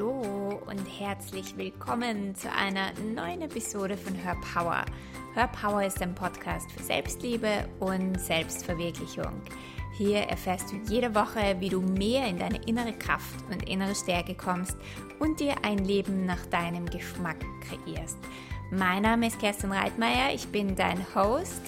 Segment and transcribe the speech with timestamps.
[0.00, 4.86] Hallo und herzlich willkommen zu einer neuen Episode von Her Power.
[5.34, 9.42] Her Power ist ein Podcast für Selbstliebe und Selbstverwirklichung.
[9.98, 14.34] Hier erfährst du jede Woche, wie du mehr in deine innere Kraft und innere Stärke
[14.34, 14.74] kommst
[15.18, 18.18] und dir ein Leben nach deinem Geschmack kreierst.
[18.70, 21.60] Mein Name ist Kerstin Reitmeier, ich bin dein Host.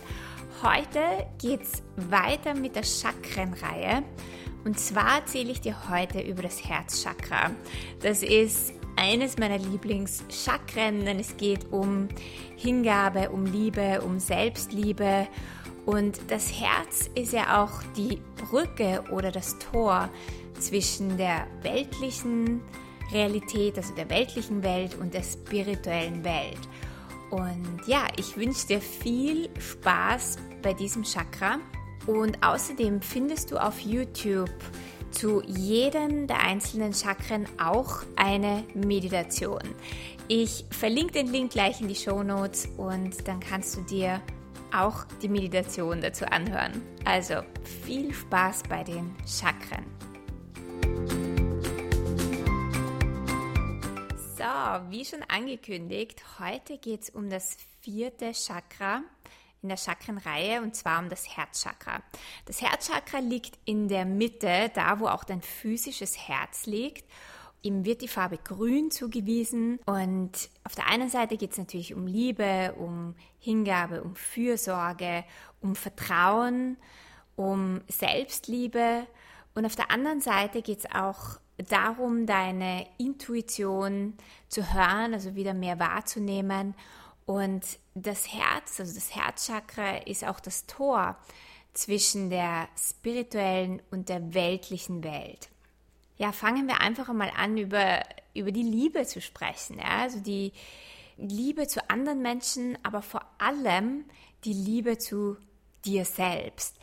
[0.63, 4.03] Heute geht's weiter mit der Chakrenreihe.
[4.65, 7.51] Und zwar erzähle ich dir heute über das Herzchakra.
[8.01, 12.09] Das ist eines meiner Lieblingschakren, denn es geht um
[12.57, 15.27] Hingabe, um Liebe, um Selbstliebe.
[15.85, 20.09] Und das Herz ist ja auch die Brücke oder das Tor
[20.59, 22.61] zwischen der weltlichen
[23.13, 26.61] Realität, also der weltlichen Welt und der spirituellen Welt.
[27.31, 31.59] Und ja, ich wünsche dir viel Spaß bei diesem Chakra.
[32.07, 34.51] Und außerdem findest du auf YouTube
[35.13, 39.63] zu jedem der einzelnen Chakren auch eine Meditation.
[40.29, 44.21] Ich verlinke den Link gleich in die Show Notes und dann kannst du dir
[44.75, 46.83] auch die Meditation dazu anhören.
[47.05, 47.43] Also
[47.85, 49.85] viel Spaß bei den Chakren.
[54.37, 59.03] So, wie schon angekündigt, heute geht es um das vierte Chakra
[59.63, 62.03] in der Chakrenreihe und zwar um das Herzchakra.
[62.47, 67.05] Das Herzchakra liegt in der Mitte, da wo auch dein physisches Herz liegt.
[67.63, 72.09] Ihm wird die Farbe grün zugewiesen und auf der einen Seite geht es natürlich um
[72.09, 75.25] Liebe, um Hingabe, um Fürsorge,
[75.61, 76.77] um Vertrauen,
[77.37, 79.07] um Selbstliebe
[79.55, 84.15] und auf der anderen Seite geht es auch darum, deine Intuition
[84.49, 86.75] zu hören, also wieder mehr wahrzunehmen
[87.27, 87.63] und
[87.95, 91.17] das Herz, also das Herzchakra, ist auch das Tor
[91.75, 95.49] zwischen der spirituellen und der weltlichen Welt.
[96.19, 98.03] Ja, fangen wir einfach mal an, über,
[98.35, 99.79] über die Liebe zu sprechen.
[99.79, 100.03] Ja?
[100.03, 100.53] Also die
[101.17, 104.05] Liebe zu anderen Menschen, aber vor allem
[104.45, 105.37] die Liebe zu
[105.85, 106.77] dir selbst.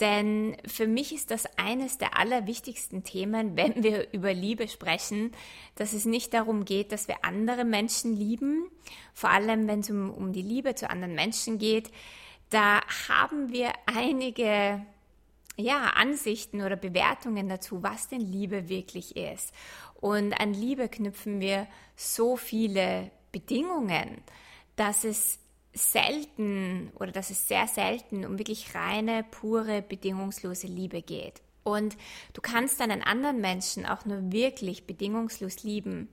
[0.00, 5.32] Denn für mich ist das eines der allerwichtigsten Themen, wenn wir über Liebe sprechen,
[5.76, 8.68] dass es nicht darum geht, dass wir andere Menschen lieben,
[9.12, 11.90] vor allem wenn es um, um die Liebe zu anderen Menschen geht.
[12.50, 14.84] Da haben wir einige
[15.56, 19.52] ja, Ansichten oder Bewertungen dazu, was denn Liebe wirklich ist.
[20.00, 21.66] Und an Liebe knüpfen wir
[21.96, 24.22] so viele Bedingungen,
[24.76, 25.38] dass es
[25.74, 31.42] selten oder dass es sehr selten um wirklich reine, pure, bedingungslose Liebe geht.
[31.64, 31.96] Und
[32.34, 36.08] du kannst einen anderen Menschen auch nur wirklich bedingungslos lieben,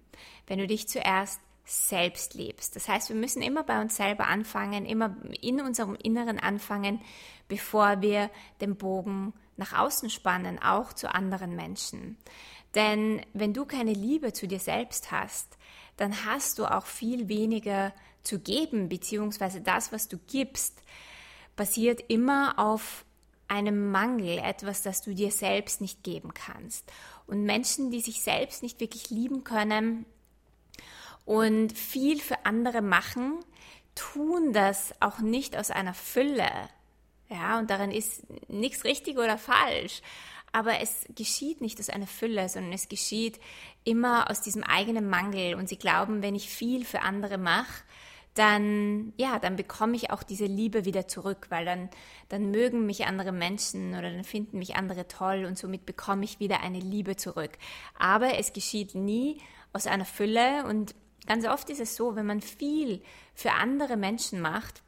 [0.47, 2.75] wenn du dich zuerst selbst liebst.
[2.75, 7.01] Das heißt, wir müssen immer bei uns selber anfangen, immer in unserem Inneren anfangen,
[7.47, 8.29] bevor wir
[8.61, 12.17] den Bogen nach außen spannen, auch zu anderen Menschen.
[12.73, 15.57] Denn wenn du keine Liebe zu dir selbst hast,
[15.97, 17.93] dann hast du auch viel weniger
[18.23, 20.81] zu geben, beziehungsweise das, was du gibst,
[21.55, 23.05] basiert immer auf
[23.47, 26.89] einem Mangel, etwas, das du dir selbst nicht geben kannst.
[27.27, 30.05] Und Menschen, die sich selbst nicht wirklich lieben können
[31.25, 33.39] und viel für andere machen,
[33.93, 36.49] tun das auch nicht aus einer Fülle.
[37.29, 40.01] Ja, und darin ist nichts richtig oder falsch.
[40.53, 43.39] Aber es geschieht nicht aus einer Fülle, sondern es geschieht
[43.83, 45.55] immer aus diesem eigenen Mangel.
[45.55, 47.83] Und sie glauben, wenn ich viel für andere mache,
[48.33, 51.89] dann, ja, dann bekomme ich auch diese Liebe wieder zurück, weil dann,
[52.29, 56.39] dann mögen mich andere Menschen oder dann finden mich andere toll und somit bekomme ich
[56.39, 57.51] wieder eine Liebe zurück.
[57.99, 59.41] Aber es geschieht nie
[59.73, 60.95] aus einer Fülle und
[61.27, 63.03] ganz oft ist es so, wenn man viel
[63.33, 64.81] für andere Menschen macht,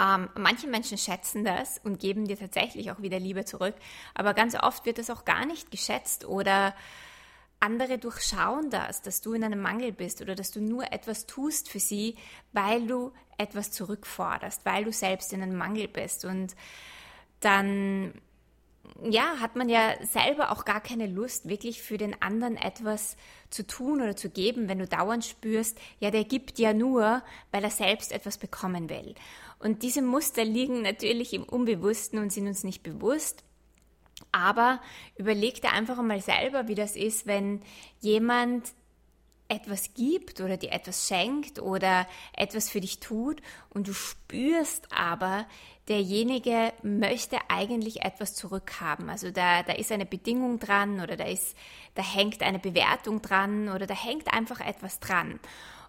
[0.00, 3.74] ähm, manche Menschen schätzen das und geben dir tatsächlich auch wieder Liebe zurück,
[4.14, 6.74] aber ganz oft wird das auch gar nicht geschätzt oder
[7.60, 11.68] andere durchschauen das, dass du in einem Mangel bist oder dass du nur etwas tust
[11.68, 12.16] für sie,
[12.52, 16.24] weil du etwas zurückforderst, weil du selbst in einem Mangel bist.
[16.24, 16.56] Und
[17.40, 18.14] dann,
[19.02, 23.16] ja, hat man ja selber auch gar keine Lust, wirklich für den anderen etwas
[23.50, 27.64] zu tun oder zu geben, wenn du dauernd spürst, ja, der gibt ja nur, weil
[27.64, 29.14] er selbst etwas bekommen will.
[29.58, 33.44] Und diese Muster liegen natürlich im Unbewussten und sind uns nicht bewusst.
[34.32, 34.80] Aber
[35.16, 37.62] überleg dir einfach einmal selber, wie das ist, wenn
[38.00, 38.72] jemand
[39.50, 42.06] etwas gibt oder dir etwas schenkt oder
[42.36, 45.46] etwas für dich tut und du spürst aber,
[45.88, 49.10] derjenige möchte eigentlich etwas zurückhaben.
[49.10, 51.56] Also da, da ist eine Bedingung dran oder da, ist,
[51.94, 55.40] da hängt eine Bewertung dran oder da hängt einfach etwas dran.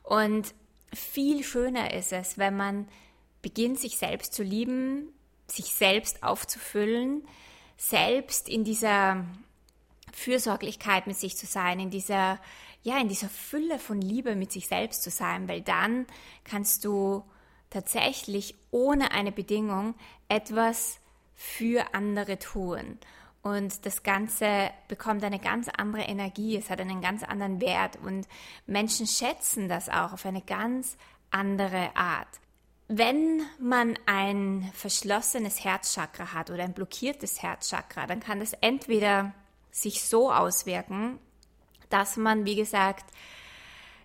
[0.01, 0.55] Und
[0.91, 2.87] viel schöner ist es, wenn man
[3.43, 5.13] beginnt, sich selbst zu lieben,
[5.47, 7.23] sich selbst aufzufüllen,
[7.81, 9.25] selbst in dieser
[10.13, 12.39] Fürsorglichkeit mit sich zu sein, in dieser
[12.83, 16.07] ja, in dieser Fülle von Liebe mit sich selbst zu sein, weil dann
[16.43, 17.23] kannst du
[17.69, 19.93] tatsächlich ohne eine Bedingung
[20.29, 20.99] etwas
[21.35, 22.97] für andere tun.
[23.43, 28.27] Und das Ganze bekommt eine ganz andere Energie, es hat einen ganz anderen Wert und
[28.65, 30.97] Menschen schätzen das auch auf eine ganz
[31.29, 32.39] andere Art.
[32.93, 39.33] Wenn man ein verschlossenes Herzchakra hat oder ein blockiertes Herzchakra, dann kann das entweder
[39.71, 41.17] sich so auswirken,
[41.89, 43.05] dass man, wie gesagt,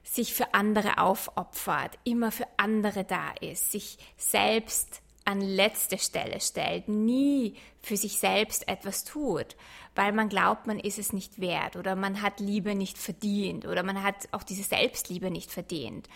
[0.05, 6.87] sich für andere aufopfert, immer für andere da ist, sich selbst an letzte Stelle stellt,
[6.87, 9.57] nie für sich selbst etwas tut,
[9.97, 13.83] weil man glaubt, man ist es nicht wert oder man hat Liebe nicht verdient oder
[13.83, 16.09] man hat auch diese Selbstliebe nicht verdient.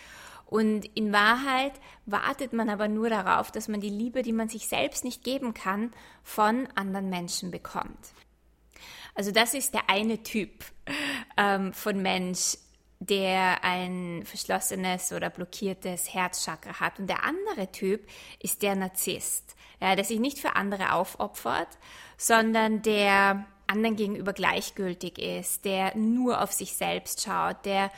[0.51, 1.71] Und in Wahrheit
[2.05, 5.53] wartet man aber nur darauf, dass man die Liebe, die man sich selbst nicht geben
[5.53, 5.93] kann,
[6.23, 8.11] von anderen Menschen bekommt.
[9.15, 10.51] Also das ist der eine Typ
[11.37, 12.57] ähm, von Mensch,
[12.99, 16.99] der ein verschlossenes oder blockiertes Herzchakra hat.
[16.99, 18.05] Und der andere Typ
[18.41, 21.77] ist der Narzisst, ja, der sich nicht für andere aufopfert,
[22.17, 27.89] sondern der anderen gegenüber gleichgültig ist, der nur auf sich selbst schaut, der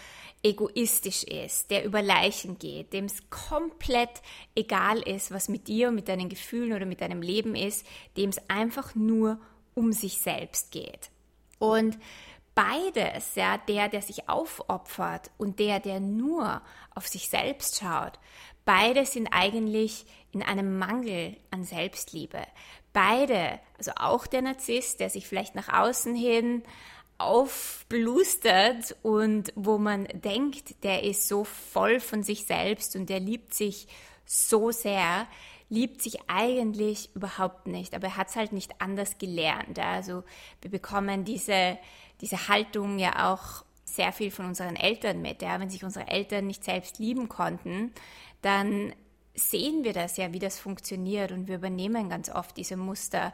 [0.44, 4.22] egoistisch ist, der über Leichen geht, dem es komplett
[4.56, 7.88] egal ist, was mit dir mit deinen Gefühlen oder mit deinem Leben ist,
[8.18, 9.40] dem es einfach nur
[9.74, 11.10] um sich selbst geht.
[11.60, 11.98] Und
[12.56, 16.62] beides, ja, der, der sich aufopfert und der, der nur
[16.94, 18.20] auf sich selbst schaut,
[18.66, 22.42] beide sind eigentlich in einem Mangel an Selbstliebe.
[22.92, 26.64] Beide, also auch der Narzisst, der sich vielleicht nach außen hin
[27.18, 33.54] aufblustert und wo man denkt, der ist so voll von sich selbst und der liebt
[33.54, 33.88] sich
[34.26, 35.28] so sehr,
[35.70, 39.80] liebt sich eigentlich überhaupt nicht, aber er hat es halt nicht anders gelernt.
[39.80, 40.24] Also
[40.62, 41.78] wir bekommen diese
[42.24, 45.42] diese Haltung ja auch sehr viel von unseren Eltern mit.
[45.42, 45.60] Ja?
[45.60, 47.92] Wenn sich unsere Eltern nicht selbst lieben konnten,
[48.42, 48.94] dann
[49.36, 53.34] sehen wir das ja, wie das funktioniert und wir übernehmen ganz oft diese Muster.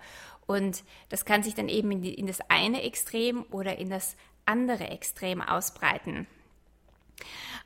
[0.50, 4.18] Und das kann sich dann eben in, die, in das eine Extrem oder in das
[4.46, 6.26] andere Extrem ausbreiten.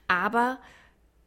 [0.10, 0.60] Aber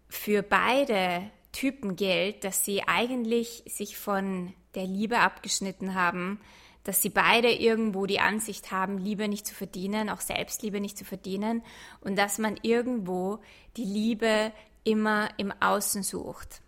[0.06, 6.42] für beide Typen gilt, dass sie eigentlich sich von der Liebe abgeschnitten haben,
[6.84, 11.06] dass sie beide irgendwo die Ansicht haben, Liebe nicht zu verdienen, auch Selbstliebe nicht zu
[11.06, 11.62] verdienen
[12.02, 13.38] und dass man irgendwo
[13.78, 14.52] die Liebe
[14.84, 16.60] immer im Außen sucht.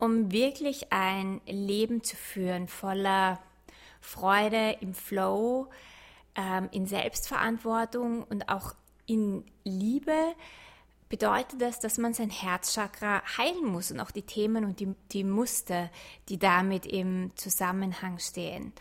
[0.00, 3.38] Um wirklich ein Leben zu führen voller
[4.00, 5.68] Freude, im Flow,
[6.34, 8.74] ähm, in Selbstverantwortung und auch
[9.06, 10.34] in Liebe,
[11.08, 15.24] bedeutet das, dass man sein Herzchakra heilen muss und auch die Themen und die, die
[15.24, 15.90] Muster,
[16.28, 18.72] die damit im Zusammenhang stehen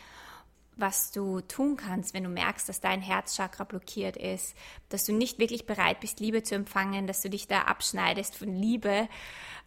[0.78, 4.56] was du tun kannst, wenn du merkst, dass dein Herzchakra blockiert ist,
[4.90, 8.54] dass du nicht wirklich bereit bist, Liebe zu empfangen, dass du dich da abschneidest von
[8.54, 9.10] Liebe.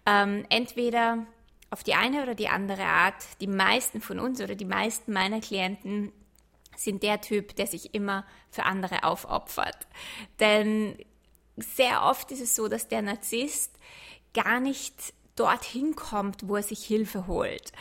[0.07, 1.27] Ähm, entweder
[1.71, 3.41] auf die eine oder die andere Art.
[3.41, 6.13] Die meisten von uns oder die meisten meiner Klienten
[6.77, 9.87] sind der Typ, der sich immer für andere aufopfert.
[10.41, 10.97] Denn
[11.57, 13.73] sehr oft ist es so, dass der Narzisst
[14.35, 14.95] gar nicht
[15.37, 17.73] dorthin kommt, wo er sich Hilfe holt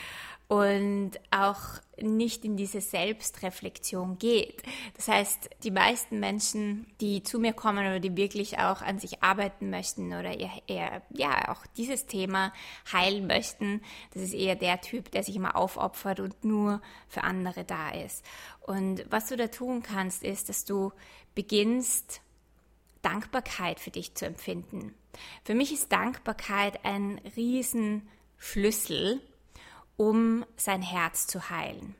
[0.47, 1.59] und auch
[2.01, 4.63] nicht in diese Selbstreflexion geht.
[4.95, 9.23] Das heißt, die meisten Menschen, die zu mir kommen oder die wirklich auch an sich
[9.23, 12.53] arbeiten möchten oder eher, eher ja auch dieses Thema
[12.91, 13.81] heilen möchten,
[14.13, 18.23] das ist eher der Typ, der sich immer aufopfert und nur für andere da ist.
[18.61, 20.91] Und was du da tun kannst, ist, dass du
[21.35, 22.21] beginnst
[23.01, 24.93] Dankbarkeit für dich zu empfinden.
[25.43, 29.21] Für mich ist Dankbarkeit ein Riesenschlüssel
[29.99, 31.93] um sein Herz zu heilen.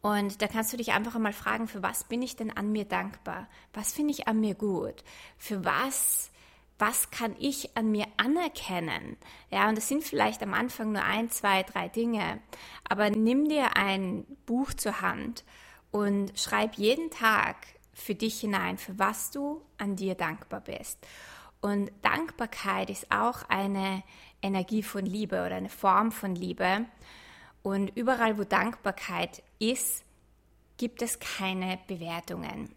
[0.00, 2.86] Und da kannst du dich einfach einmal fragen, für was bin ich denn an mir
[2.86, 3.46] dankbar?
[3.72, 5.04] Was finde ich an mir gut?
[5.38, 6.32] Für was,
[6.76, 9.16] was kann ich an mir anerkennen?
[9.50, 12.40] Ja, und das sind vielleicht am Anfang nur ein, zwei, drei Dinge.
[12.88, 15.44] Aber nimm dir ein Buch zur Hand
[15.92, 17.58] und schreib jeden Tag
[17.92, 20.98] für dich hinein, für was du an dir dankbar bist.
[21.60, 24.02] Und Dankbarkeit ist auch eine
[24.42, 26.86] Energie von Liebe oder eine Form von Liebe.
[27.62, 30.04] Und überall, wo Dankbarkeit ist,
[30.76, 32.74] gibt es keine Bewertungen.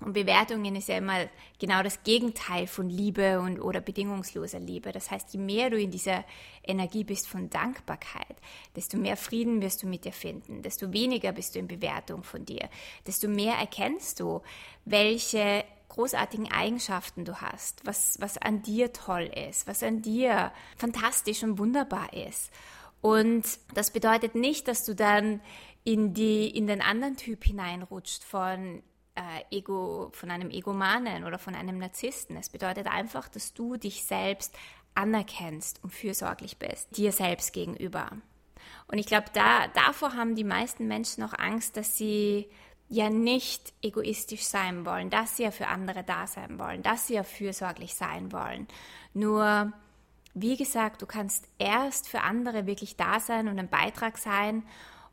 [0.00, 1.26] Und Bewertungen ist ja immer
[1.58, 4.92] genau das Gegenteil von Liebe und oder bedingungsloser Liebe.
[4.92, 6.24] Das heißt, je mehr du in dieser
[6.62, 8.36] Energie bist von Dankbarkeit,
[8.74, 12.44] desto mehr Frieden wirst du mit dir finden, desto weniger bist du in Bewertung von
[12.44, 12.68] dir,
[13.06, 14.42] desto mehr erkennst du,
[14.84, 15.64] welche
[15.96, 21.58] großartigen Eigenschaften du hast, was, was an dir toll ist, was an dir fantastisch und
[21.58, 22.52] wunderbar ist.
[23.00, 25.40] Und das bedeutet nicht, dass du dann
[25.84, 28.82] in, die, in den anderen Typ hineinrutscht von
[29.14, 32.36] äh, Ego, von einem Egomanen oder von einem Narzissten.
[32.36, 34.54] Es bedeutet einfach, dass du dich selbst
[34.94, 38.10] anerkennst und fürsorglich bist, dir selbst gegenüber.
[38.88, 42.50] Und ich glaube, da, davor haben die meisten Menschen auch Angst, dass sie
[42.88, 47.14] ja nicht egoistisch sein wollen, dass sie ja für andere da sein wollen, dass sie
[47.14, 48.68] ja fürsorglich sein wollen.
[49.12, 49.72] Nur,
[50.34, 54.62] wie gesagt, du kannst erst für andere wirklich da sein und ein Beitrag sein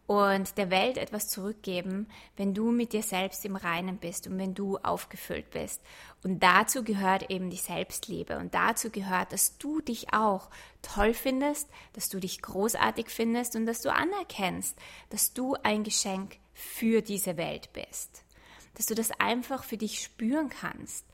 [0.05, 4.53] und der Welt etwas zurückgeben, wenn du mit dir selbst im Reinen bist und wenn
[4.53, 5.81] du aufgefüllt bist.
[6.23, 10.49] Und dazu gehört eben die Selbstliebe und dazu gehört, dass du dich auch
[10.81, 14.77] toll findest, dass du dich großartig findest und dass du anerkennst,
[15.09, 18.23] dass du ein Geschenk für diese Welt bist.
[18.75, 21.05] Dass du das einfach für dich spüren kannst.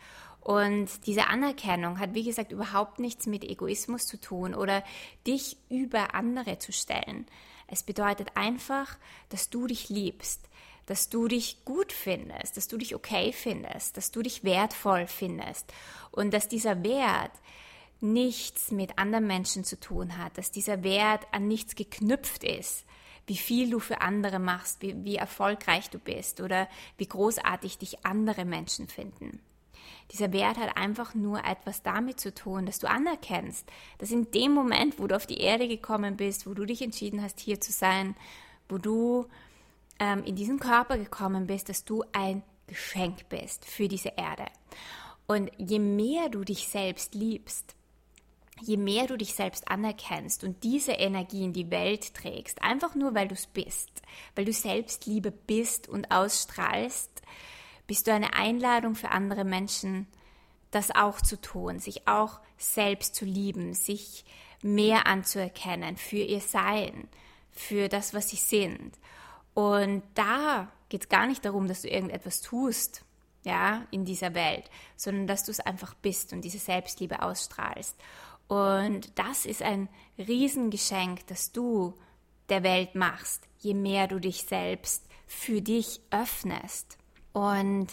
[0.41, 4.83] Und diese Anerkennung hat, wie gesagt, überhaupt nichts mit Egoismus zu tun oder
[5.27, 7.25] dich über andere zu stellen.
[7.67, 8.97] Es bedeutet einfach,
[9.29, 10.49] dass du dich liebst,
[10.85, 15.71] dass du dich gut findest, dass du dich okay findest, dass du dich wertvoll findest
[16.11, 17.31] und dass dieser Wert
[18.01, 22.85] nichts mit anderen Menschen zu tun hat, dass dieser Wert an nichts geknüpft ist,
[23.29, 26.67] wie viel du für andere machst, wie, wie erfolgreich du bist oder
[26.97, 29.39] wie großartig dich andere Menschen finden.
[30.11, 33.67] Dieser Wert hat einfach nur etwas damit zu tun, dass du anerkennst,
[33.99, 37.21] dass in dem Moment, wo du auf die Erde gekommen bist, wo du dich entschieden
[37.21, 38.15] hast, hier zu sein,
[38.67, 39.27] wo du
[39.99, 44.45] ähm, in diesen Körper gekommen bist, dass du ein Geschenk bist für diese Erde.
[45.27, 47.75] Und je mehr du dich selbst liebst,
[48.61, 53.15] je mehr du dich selbst anerkennst und diese Energie in die Welt trägst, einfach nur
[53.15, 54.01] weil du es bist,
[54.35, 57.21] weil du Selbstliebe bist und ausstrahlst,
[57.87, 60.07] bist du eine Einladung für andere Menschen,
[60.71, 64.25] das auch zu tun, sich auch selbst zu lieben, sich
[64.61, 67.07] mehr anzuerkennen für ihr Sein,
[67.51, 68.97] für das, was sie sind.
[69.53, 73.03] Und da geht es gar nicht darum, dass du irgendetwas tust,
[73.43, 77.95] ja, in dieser Welt, sondern dass du es einfach bist und diese Selbstliebe ausstrahlst.
[78.49, 79.87] Und das ist ein
[80.17, 81.93] Riesengeschenk, das du
[82.49, 86.97] der Welt machst, je mehr du dich selbst für dich öffnest.
[87.31, 87.87] Und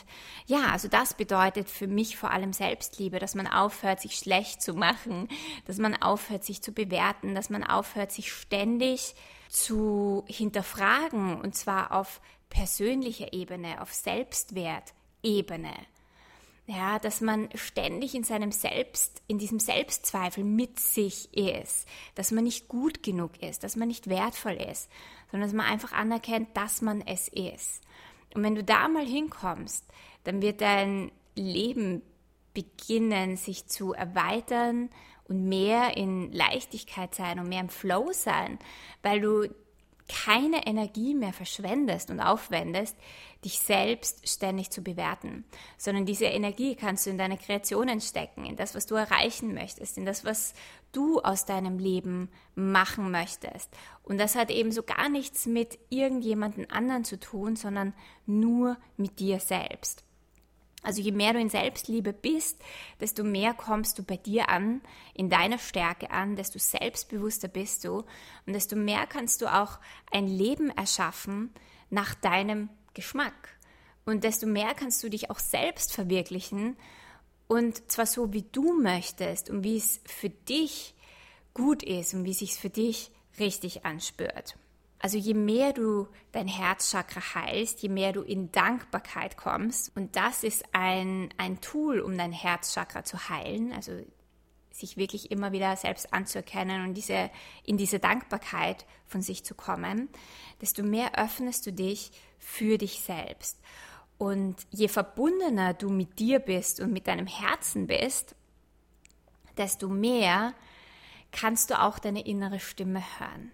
[0.46, 4.72] ja, also das bedeutet für mich vor allem Selbstliebe, dass man aufhört, sich schlecht zu
[4.72, 5.28] machen,
[5.66, 9.14] dass man aufhört, sich zu bewerten, dass man aufhört, sich ständig
[9.50, 15.74] zu hinterfragen und zwar auf persönlicher Ebene, auf Selbstwertebene.
[16.68, 22.42] Ja, dass man ständig in seinem Selbst, in diesem Selbstzweifel mit sich ist, dass man
[22.42, 24.90] nicht gut genug ist, dass man nicht wertvoll ist,
[25.30, 27.82] sondern dass man einfach anerkennt, dass man es ist.
[28.34, 29.84] Und wenn du da mal hinkommst,
[30.24, 32.02] dann wird dein Leben
[32.52, 34.90] beginnen, sich zu erweitern
[35.28, 38.58] und mehr in Leichtigkeit sein und mehr im Flow sein,
[39.02, 39.48] weil du
[40.08, 42.96] keine Energie mehr verschwendest und aufwendest,
[43.44, 45.44] dich selbst ständig zu bewerten,
[45.76, 49.98] sondern diese Energie kannst du in deine Kreationen stecken, in das, was du erreichen möchtest,
[49.98, 50.54] in das, was
[50.92, 53.70] du aus deinem Leben machen möchtest.
[54.02, 57.92] Und das hat eben so gar nichts mit irgendjemandem anderen zu tun, sondern
[58.24, 60.05] nur mit dir selbst.
[60.86, 62.62] Also je mehr du in Selbstliebe bist,
[63.00, 64.80] desto mehr kommst du bei dir an,
[65.14, 68.04] in deiner Stärke an, desto selbstbewusster bist du
[68.46, 69.80] und desto mehr kannst du auch
[70.12, 71.52] ein Leben erschaffen
[71.90, 73.48] nach deinem Geschmack.
[74.04, 76.76] Und desto mehr kannst du dich auch selbst verwirklichen
[77.48, 80.94] und zwar so, wie du möchtest und wie es für dich
[81.52, 84.56] gut ist und wie es sich für dich richtig anspürt.
[84.98, 90.42] Also je mehr du dein Herzchakra heilst, je mehr du in Dankbarkeit kommst, und das
[90.42, 93.92] ist ein, ein Tool, um dein Herzchakra zu heilen, also
[94.70, 97.30] sich wirklich immer wieder selbst anzuerkennen und diese,
[97.64, 100.08] in diese Dankbarkeit von sich zu kommen,
[100.60, 103.58] desto mehr öffnest du dich für dich selbst.
[104.18, 108.34] Und je verbundener du mit dir bist und mit deinem Herzen bist,
[109.56, 110.54] desto mehr
[111.32, 113.52] kannst du auch deine innere Stimme hören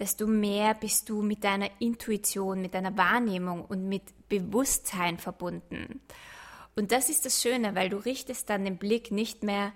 [0.00, 6.00] desto mehr bist du mit deiner Intuition, mit deiner Wahrnehmung und mit Bewusstsein verbunden.
[6.74, 9.72] Und das ist das Schöne, weil du richtest dann den Blick nicht mehr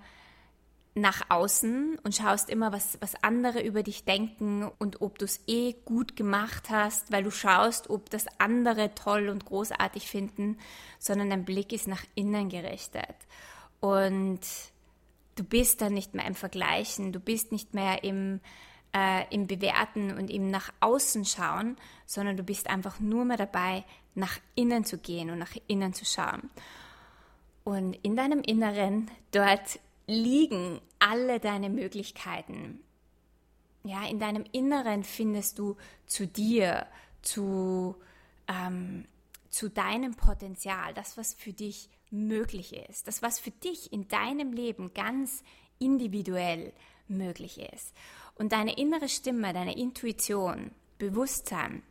[0.95, 5.41] nach außen und schaust immer, was, was andere über dich denken und ob du es
[5.45, 10.57] eh gut gemacht hast, weil du schaust, ob das andere toll und großartig finden,
[10.97, 13.15] sondern dein Blick ist nach innen gerichtet.
[13.81, 14.39] Und
[15.35, 18.39] du bist dann nicht mehr im Vergleichen, du bist nicht mehr im
[18.95, 21.75] äh, im Bewerten und im nach außen schauen,
[22.05, 23.83] sondern du bist einfach nur mehr dabei,
[24.15, 26.49] nach innen zu gehen und nach innen zu schauen.
[27.65, 32.79] Und in deinem Inneren, dort liegen alle deine Möglichkeiten.
[33.83, 35.75] Ja, in deinem Inneren findest du
[36.05, 36.87] zu dir,
[37.21, 37.95] zu,
[38.47, 39.05] ähm,
[39.49, 44.53] zu deinem Potenzial, das, was für dich möglich ist, das, was für dich in deinem
[44.53, 45.43] Leben ganz
[45.79, 46.71] individuell
[47.07, 47.93] möglich ist.
[48.35, 51.83] Und deine innere Stimme, deine Intuition, Bewusstsein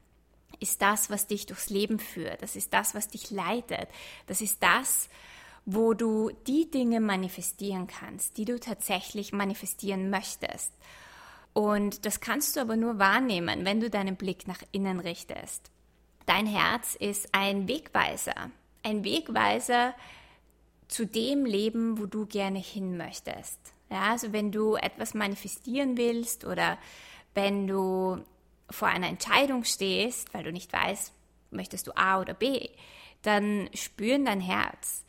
[0.60, 2.42] ist das, was dich durchs Leben führt.
[2.42, 3.88] Das ist das, was dich leitet.
[4.26, 5.08] Das ist das,
[5.66, 10.72] wo du die Dinge manifestieren kannst, die du tatsächlich manifestieren möchtest.
[11.52, 15.70] Und das kannst du aber nur wahrnehmen, wenn du deinen Blick nach innen richtest.
[16.26, 18.50] Dein Herz ist ein Wegweiser,
[18.82, 19.94] ein Wegweiser
[20.88, 23.58] zu dem Leben, wo du gerne hin möchtest.
[23.94, 26.78] Ja, also wenn du etwas manifestieren willst oder
[27.32, 28.24] wenn du
[28.68, 31.12] vor einer Entscheidung stehst, weil du nicht weißt,
[31.52, 32.70] möchtest du A oder B,
[33.22, 35.04] dann spüren dein Herz.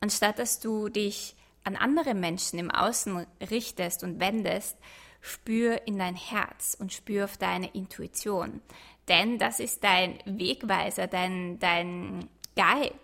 [0.00, 4.78] Anstatt dass du dich an andere Menschen im Außen richtest und wendest,
[5.20, 8.62] spür in dein Herz und spür auf deine Intuition.
[9.08, 12.96] Denn das ist dein Wegweiser, dein, dein Guide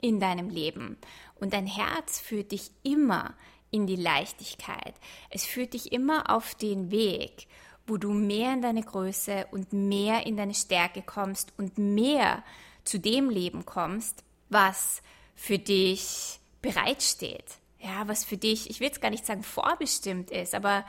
[0.00, 0.96] in deinem Leben.
[1.34, 3.34] Und dein Herz führt dich immer
[3.70, 4.94] in die Leichtigkeit.
[5.30, 7.46] Es führt dich immer auf den Weg,
[7.86, 12.44] wo du mehr in deine Größe und mehr in deine Stärke kommst und mehr
[12.84, 15.02] zu dem Leben kommst, was
[15.34, 17.44] für dich bereitsteht.
[17.78, 20.84] Ja, was für dich, ich will jetzt gar nicht sagen vorbestimmt ist, aber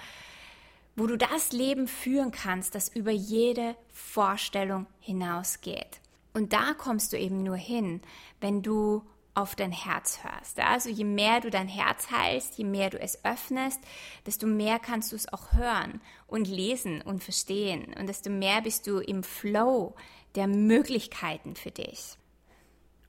[0.95, 6.01] wo du das Leben führen kannst, das über jede Vorstellung hinausgeht.
[6.33, 8.01] Und da kommst du eben nur hin,
[8.41, 10.59] wenn du auf dein Herz hörst.
[10.59, 13.79] Also je mehr du dein Herz heilst, je mehr du es öffnest,
[14.25, 18.88] desto mehr kannst du es auch hören und lesen und verstehen und desto mehr bist
[18.88, 19.95] du im Flow
[20.35, 22.17] der Möglichkeiten für dich.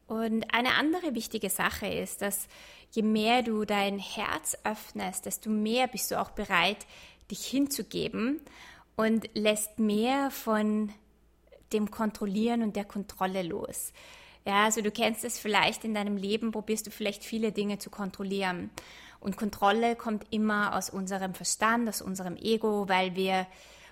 [0.07, 2.47] Und eine andere wichtige Sache ist, dass
[2.91, 6.87] je mehr du dein Herz öffnest, desto mehr bist du auch bereit,
[7.31, 8.41] dich hinzugeben
[8.97, 10.93] und lässt mehr von
[11.73, 13.93] dem Kontrollieren und der Kontrolle los.
[14.45, 17.91] Ja, also du kennst es vielleicht in deinem Leben, probierst du vielleicht viele Dinge zu
[17.91, 18.71] kontrollieren.
[19.21, 23.47] Und Kontrolle kommt immer aus unserem Verstand, aus unserem Ego, weil wir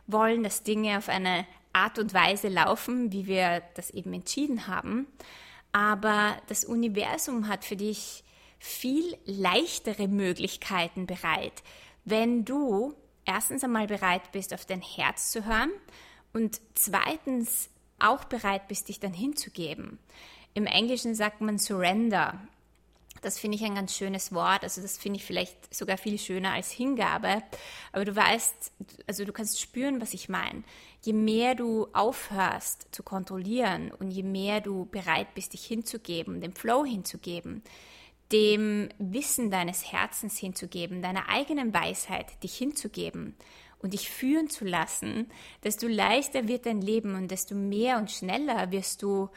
[0.08, 5.06] wollen, dass Dinge auf eine Art und Weise laufen, wie wir das eben entschieden haben.
[5.70, 8.24] Aber das Universum hat für dich
[8.58, 11.62] viel leichtere Möglichkeiten bereit,
[12.04, 15.70] wenn du erstens einmal bereit bist, auf dein Herz zu hören
[16.32, 19.98] und zweitens auch bereit bist, dich dann hinzugeben.
[20.54, 22.40] Im Englischen sagt man Surrender.
[23.22, 24.62] Das finde ich ein ganz schönes Wort.
[24.62, 27.42] Also das finde ich vielleicht sogar viel schöner als Hingabe.
[27.92, 28.72] Aber du weißt,
[29.06, 30.64] also du kannst spüren, was ich meine.
[31.02, 36.54] Je mehr du aufhörst zu kontrollieren und je mehr du bereit bist, dich hinzugeben, dem
[36.54, 37.62] Flow hinzugeben,
[38.32, 43.34] dem Wissen deines Herzens hinzugeben, deiner eigenen Weisheit dich hinzugeben
[43.82, 45.30] und dich führen zu lassen,
[45.64, 49.30] desto leichter wird dein Leben und desto mehr und schneller wirst du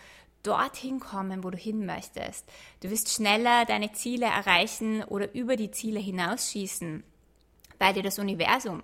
[0.44, 2.46] dorthin kommen, wo du hin möchtest.
[2.82, 7.04] Du wirst schneller deine Ziele erreichen oder über die Ziele hinausschießen,
[7.80, 8.84] weil dir das Universum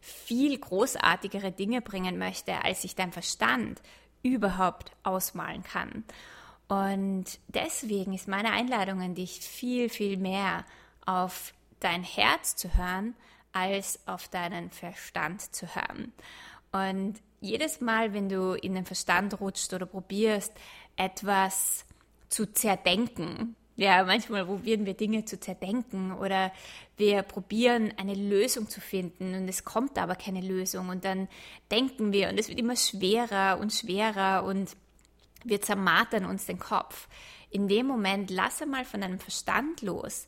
[0.00, 3.80] viel großartigere Dinge bringen möchte, als sich dein Verstand
[4.22, 6.04] überhaupt ausmalen kann.
[6.68, 10.64] Und deswegen ist meine Einladung an dich viel, viel mehr
[11.06, 13.14] auf dein Herz zu hören,
[13.52, 16.12] als auf deinen Verstand zu hören.
[16.70, 20.52] Und jedes Mal, wenn du in den Verstand rutscht oder probierst,
[20.98, 21.86] etwas
[22.28, 26.52] zu zerdenken, ja, manchmal probieren wir Dinge zu zerdenken oder
[26.96, 31.28] wir probieren eine Lösung zu finden und es kommt aber keine Lösung und dann
[31.70, 34.76] denken wir und es wird immer schwerer und schwerer und
[35.44, 37.06] wir zermartern uns den Kopf.
[37.50, 40.26] In dem Moment lasse mal von deinem Verstand los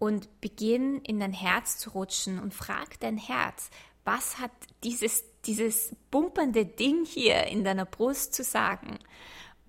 [0.00, 3.70] und beginn in dein Herz zu rutschen und frag dein Herz,
[4.04, 4.50] was hat
[4.82, 8.98] dieses, dieses bumpernde Ding hier in deiner Brust zu sagen?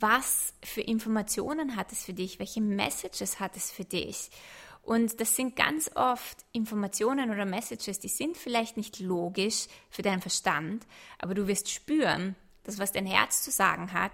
[0.02, 2.40] Was für Informationen hat es für dich?
[2.40, 4.32] Welche Messages hat es für dich?
[4.82, 10.22] Und das sind ganz oft Informationen oder Messages, die sind vielleicht nicht logisch für deinen
[10.22, 10.88] Verstand,
[11.20, 14.12] aber du wirst spüren, dass was dein Herz zu sagen hat,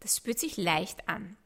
[0.00, 1.38] das spürt sich leicht an.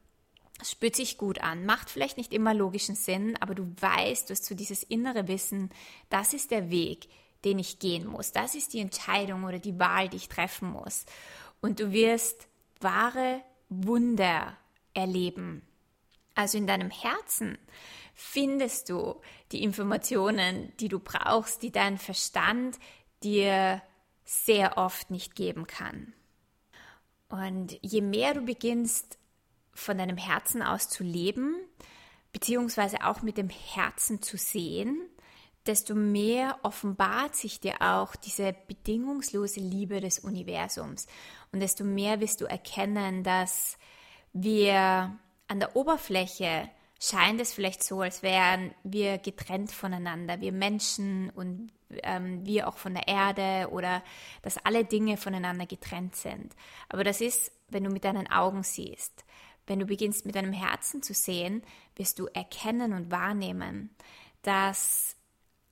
[0.61, 4.33] Es spürt sich gut an, macht vielleicht nicht immer logischen Sinn, aber du weißt, du
[4.33, 5.71] hast so dieses innere Wissen,
[6.09, 7.09] das ist der Weg,
[7.45, 8.33] den ich gehen muss.
[8.33, 11.05] Das ist die Entscheidung oder die Wahl, die ich treffen muss.
[11.61, 12.49] Und du wirst
[12.81, 13.41] wahre
[13.87, 14.57] Wunder
[14.95, 15.63] erleben.
[16.35, 17.59] Also in deinem Herzen
[18.15, 19.21] findest du
[19.53, 22.79] die Informationen, die du brauchst, die dein Verstand
[23.23, 23.83] dir
[24.25, 26.13] sehr oft nicht geben kann.
[27.29, 29.19] Und je mehr du beginnst,
[29.75, 31.57] von deinem Herzen aus zu leben,
[32.33, 35.01] beziehungsweise auch mit dem Herzen zu sehen,
[35.67, 41.07] desto mehr offenbart sich dir auch diese bedingungslose Liebe des Universums.
[41.53, 43.79] Und desto mehr wirst du erkennen, dass
[44.33, 45.17] wir
[45.49, 51.73] an der Oberfläche scheint es vielleicht so, als wären wir getrennt voneinander, wir Menschen und
[52.05, 54.03] ähm, wir auch von der Erde oder
[54.43, 56.55] dass alle Dinge voneinander getrennt sind.
[56.89, 59.25] Aber das ist, wenn du mit deinen Augen siehst.
[59.67, 61.63] Wenn du beginnst mit deinem Herzen zu sehen,
[61.97, 63.91] wirst du erkennen und wahrnehmen,
[64.43, 65.17] dass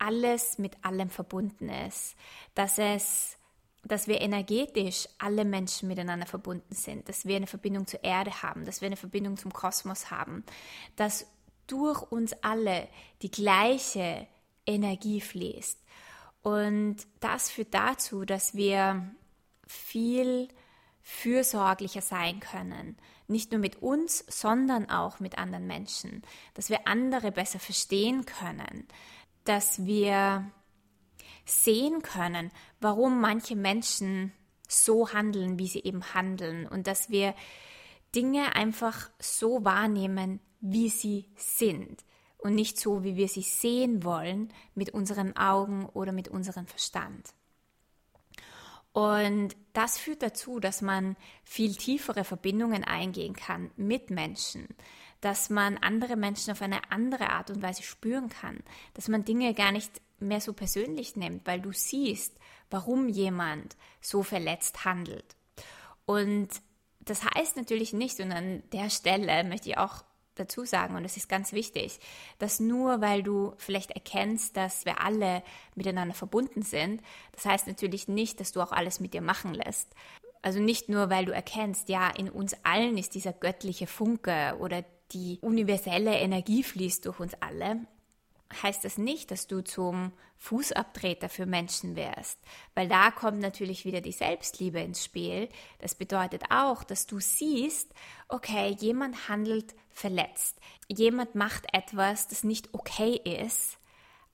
[0.01, 2.17] alles mit allem verbunden ist,
[2.55, 3.37] dass es
[3.83, 8.67] dass wir energetisch alle Menschen miteinander verbunden sind, dass wir eine Verbindung zur Erde haben,
[8.67, 10.45] dass wir eine Verbindung zum Kosmos haben,
[10.97, 11.27] dass
[11.67, 12.89] durch uns alle
[13.23, 14.27] die gleiche
[14.67, 15.79] Energie fließt.
[16.43, 19.11] Und das führt dazu, dass wir
[19.67, 20.49] viel
[21.03, 22.97] fürsorglicher sein können.
[23.29, 26.23] Nicht nur mit uns, sondern auch mit anderen Menschen.
[26.55, 28.87] Dass wir andere besser verstehen können.
[29.45, 30.51] Dass wir
[31.45, 32.51] sehen können,
[32.81, 34.33] warum manche Menschen
[34.69, 37.35] so handeln, wie sie eben handeln und dass wir
[38.15, 42.05] Dinge einfach so wahrnehmen, wie sie sind
[42.39, 47.35] und nicht so, wie wir sie sehen wollen mit unseren Augen oder mit unserem Verstand.
[48.93, 54.69] Und das führt dazu, dass man viel tiefere Verbindungen eingehen kann mit Menschen,
[55.21, 58.59] dass man andere Menschen auf eine andere Art und Weise spüren kann,
[58.95, 62.37] dass man Dinge gar nicht mehr so persönlich nimmt, weil du siehst,
[62.71, 65.37] warum jemand so verletzt handelt.
[66.07, 66.49] Und
[67.01, 70.05] das heißt natürlich nicht, und an der Stelle möchte ich auch
[70.37, 71.99] dazu sagen, und das ist ganz wichtig,
[72.39, 75.43] dass nur weil du vielleicht erkennst, dass wir alle
[75.75, 77.03] miteinander verbunden sind,
[77.33, 79.95] das heißt natürlich nicht, dass du auch alles mit dir machen lässt.
[80.43, 84.85] Also nicht nur, weil du erkennst, ja, in uns allen ist dieser göttliche Funke oder
[85.13, 87.87] die universelle Energie fließt durch uns alle,
[88.63, 92.39] heißt das nicht, dass du zum Fußabtreter für Menschen wärst,
[92.75, 95.49] weil da kommt natürlich wieder die Selbstliebe ins Spiel.
[95.79, 97.93] Das bedeutet auch, dass du siehst,
[98.29, 103.80] okay, jemand handelt verletzt, jemand macht etwas, das nicht okay ist,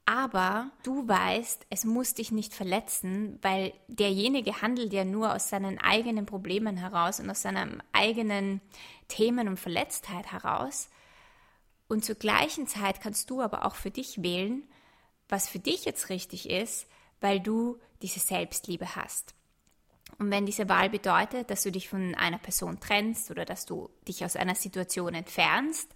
[0.07, 5.79] aber du weißt, es muss dich nicht verletzen, weil derjenige handelt ja nur aus seinen
[5.79, 8.61] eigenen Problemen heraus und aus seinen eigenen
[9.09, 10.89] Themen und Verletztheit heraus.
[11.89, 14.63] Und zur gleichen Zeit kannst du aber auch für dich wählen,
[15.29, 16.87] was für dich jetzt richtig ist,
[17.21, 19.35] weil du diese Selbstliebe hast.
[20.19, 23.91] Und wenn diese Wahl bedeutet, dass du dich von einer Person trennst oder dass du
[24.07, 25.93] dich aus einer Situation entfernst,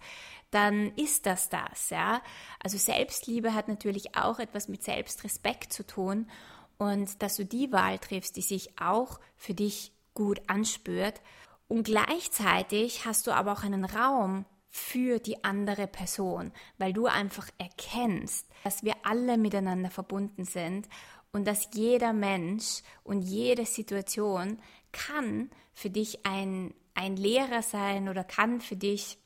[0.51, 2.21] dann ist das das, ja.
[2.59, 6.29] Also Selbstliebe hat natürlich auch etwas mit Selbstrespekt zu tun
[6.77, 11.21] und dass du die Wahl triffst, die sich auch für dich gut anspürt.
[11.67, 17.49] Und gleichzeitig hast du aber auch einen Raum für die andere Person, weil du einfach
[17.57, 20.87] erkennst, dass wir alle miteinander verbunden sind
[21.31, 24.59] und dass jeder Mensch und jede Situation
[24.91, 29.17] kann für dich ein, ein Lehrer sein oder kann für dich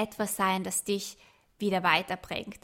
[0.00, 1.18] etwas sein, das dich
[1.58, 2.58] wieder weiterbringt.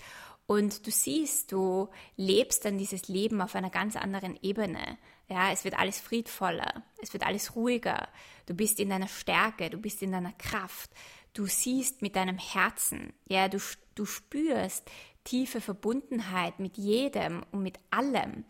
[0.46, 4.96] Und du siehst, du lebst dann dieses Leben auf einer ganz anderen Ebene.
[5.29, 8.09] Ja, es wird alles friedvoller, es wird alles ruhiger.
[8.46, 10.90] Du bist in deiner Stärke, du bist in deiner Kraft
[11.37, 13.59] du siehst mit deinem Herzen, ja, du,
[13.94, 14.90] du spürst
[15.25, 18.44] tiefe Verbundenheit mit jedem und mit allem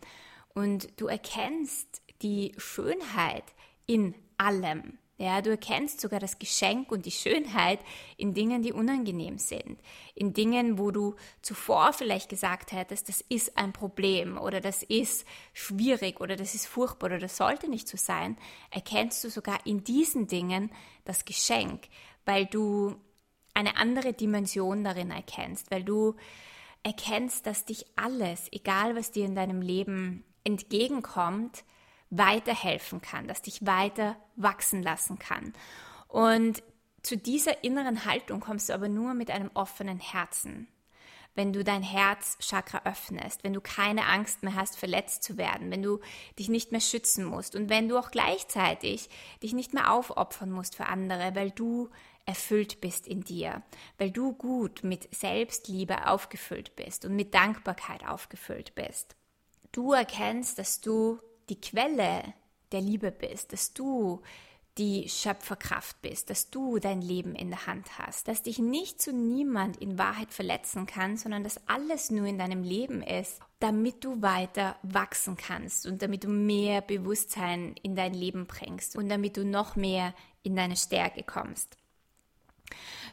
[0.53, 3.43] und du erkennst die Schönheit
[3.87, 4.97] in allem.
[5.19, 7.79] Ja, du erkennst sogar das Geschenk und die Schönheit
[8.17, 9.81] in Dingen, die unangenehm sind.
[10.13, 15.25] In Dingen, wo du zuvor vielleicht gesagt hättest, das ist ein Problem oder das ist
[15.53, 18.37] schwierig oder das ist furchtbar oder das sollte nicht so sein,
[18.69, 20.71] erkennst du sogar in diesen Dingen
[21.03, 21.87] das Geschenk,
[22.25, 22.95] weil du
[23.55, 26.15] eine andere Dimension darin erkennst, weil du
[26.83, 31.63] erkennst, dass dich alles, egal was dir in deinem Leben entgegenkommt,
[32.09, 35.53] weiterhelfen kann, dass dich weiter wachsen lassen kann.
[36.07, 36.63] Und
[37.03, 40.67] zu dieser inneren Haltung kommst du aber nur mit einem offenen Herzen
[41.37, 45.83] wenn du dein Herzchakra öffnest, wenn du keine Angst mehr hast, verletzt zu werden, wenn
[45.83, 45.99] du
[46.39, 49.07] dich nicht mehr schützen musst und wenn du auch gleichzeitig
[49.43, 51.89] dich nicht mehr aufopfern musst für andere, weil du
[52.25, 53.61] erfüllt bist in dir,
[53.99, 59.15] weil du gut mit Selbstliebe aufgefüllt bist und mit Dankbarkeit aufgefüllt bist.
[59.71, 62.33] Du erkennst, dass du die Quelle
[62.71, 64.21] der Liebe bist, dass du
[64.77, 69.11] die Schöpferkraft bist, dass du dein Leben in der Hand hast, dass dich nicht zu
[69.11, 74.21] niemand in Wahrheit verletzen kann, sondern dass alles nur in deinem Leben ist, damit du
[74.21, 79.45] weiter wachsen kannst und damit du mehr Bewusstsein in dein Leben bringst und damit du
[79.45, 81.75] noch mehr in deine Stärke kommst.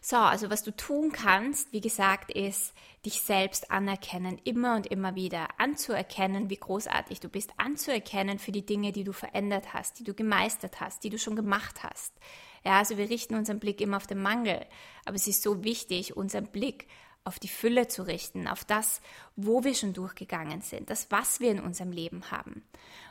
[0.01, 5.15] So, also was du tun kannst, wie gesagt, ist dich selbst anerkennen, immer und immer
[5.15, 10.05] wieder anzuerkennen, wie großartig du bist, anzuerkennen für die Dinge, die du verändert hast, die
[10.05, 12.13] du gemeistert hast, die du schon gemacht hast.
[12.65, 14.65] Ja, also wir richten unseren Blick immer auf den Mangel,
[15.05, 16.87] aber es ist so wichtig, unseren Blick
[17.25, 19.01] auf die Fülle zu richten, auf das,
[19.35, 22.63] wo wir schon durchgegangen sind, das, was wir in unserem Leben haben.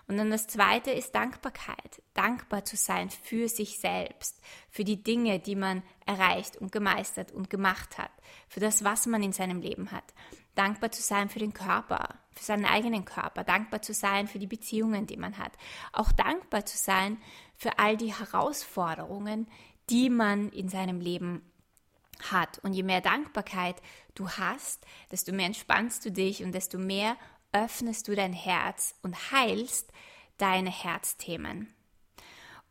[0.07, 2.01] Und dann das zweite ist Dankbarkeit.
[2.13, 7.49] Dankbar zu sein für sich selbst, für die Dinge, die man erreicht und gemeistert und
[7.49, 8.11] gemacht hat,
[8.47, 10.13] für das, was man in seinem Leben hat.
[10.53, 14.47] Dankbar zu sein für den Körper, für seinen eigenen Körper, dankbar zu sein für die
[14.47, 15.53] Beziehungen, die man hat.
[15.91, 17.17] Auch dankbar zu sein
[17.55, 19.47] für all die Herausforderungen,
[19.89, 21.41] die man in seinem Leben
[22.31, 22.59] hat.
[22.59, 23.81] Und je mehr Dankbarkeit
[24.15, 27.15] du hast, desto mehr entspannst du dich und desto mehr
[27.51, 29.91] öffnest du dein Herz und heilst
[30.37, 31.73] deine Herzthemen.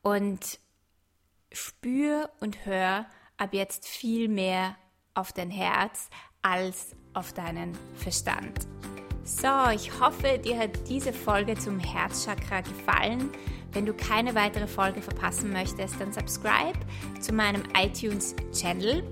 [0.02, 0.58] Und
[1.52, 4.76] spür und hör ab jetzt viel mehr
[5.14, 6.08] auf dein Herz
[6.42, 8.66] als auf deinen Verstand.
[9.24, 13.30] So, ich hoffe, dir hat diese Folge zum Herzchakra gefallen.
[13.72, 16.78] Wenn du keine weitere Folge verpassen möchtest, dann subscribe
[17.20, 19.02] zu meinem iTunes-Channel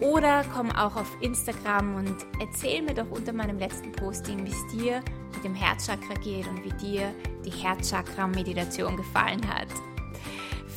[0.00, 4.66] oder komm auch auf Instagram und erzähl mir doch unter meinem letzten Posting, wie es
[4.72, 5.02] dir
[5.34, 9.68] mit dem Herzchakra geht und wie dir die Herzchakra-Meditation gefallen hat.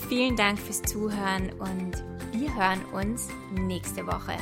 [0.08, 4.38] Vielen Dank fürs Zuhören und wir hören uns nächste Woche.